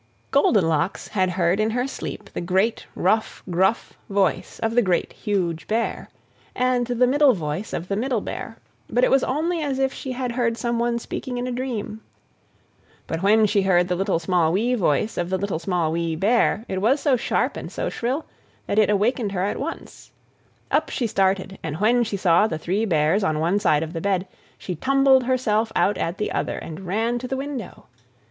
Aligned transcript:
Goldenlocks 0.31 1.09
had 1.09 1.29
heard 1.29 1.59
in 1.59 1.69
her 1.69 1.85
sleep 1.85 2.31
the 2.33 2.41
great, 2.41 2.87
rough, 2.95 3.43
gruff 3.47 3.93
voice 4.09 4.57
of 4.63 4.73
the 4.73 4.81
Great, 4.81 5.13
Huge 5.13 5.67
Bear, 5.67 6.09
and 6.55 6.87
the 6.87 7.05
middle 7.05 7.33
voice 7.35 7.71
of 7.71 7.87
the 7.87 7.95
Middle 7.95 8.19
Bear, 8.19 8.57
but 8.89 9.03
it 9.03 9.11
was 9.11 9.23
only 9.23 9.61
as 9.61 9.77
if 9.77 9.93
she 9.93 10.13
had 10.13 10.31
heard 10.31 10.57
someone 10.57 10.97
speaking 10.97 11.37
in 11.37 11.45
a 11.45 11.51
dream. 11.51 12.01
But 13.05 13.21
when 13.21 13.45
she 13.45 13.61
heard 13.61 13.89
the 13.89 13.95
little, 13.95 14.17
small, 14.17 14.51
wee 14.51 14.73
voice 14.73 15.17
of 15.19 15.29
the 15.29 15.37
Little, 15.37 15.59
Small, 15.59 15.91
Wee 15.91 16.15
Bear, 16.15 16.65
it 16.67 16.81
was 16.81 16.99
so 16.99 17.15
sharp, 17.15 17.55
and 17.55 17.71
so 17.71 17.87
shrill, 17.87 18.25
that 18.65 18.79
it 18.79 18.89
awakened 18.89 19.33
her 19.33 19.43
at 19.43 19.59
once. 19.59 20.11
Up 20.71 20.89
she 20.89 21.05
started; 21.05 21.59
and 21.61 21.77
when 21.77 22.03
she 22.03 22.17
saw 22.17 22.47
the 22.47 22.57
Three 22.57 22.85
Bears 22.85 23.23
on 23.23 23.37
one 23.37 23.59
side 23.59 23.83
of 23.83 23.93
the 23.93 24.01
bed 24.01 24.27
she 24.57 24.73
tumbled 24.73 25.25
herself 25.25 25.71
out 25.75 25.99
at 25.99 26.17
the 26.17 26.31
other, 26.31 26.57
and 26.57 26.87
ran 26.87 27.19
to 27.19 27.27
the 27.27 27.37
window. 27.37 27.85